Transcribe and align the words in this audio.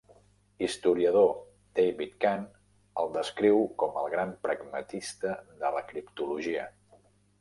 Historiador 0.67 1.27
David 1.79 2.15
Kahn 2.25 2.47
el 3.03 3.13
descriu 3.17 3.61
com 3.83 3.99
el 4.05 4.09
gran 4.15 4.33
pragmatista 4.47 5.35
de 5.63 5.73
la 5.77 5.85
criptologia. 5.93 6.67